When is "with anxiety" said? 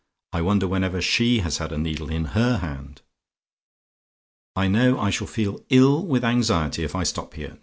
6.03-6.83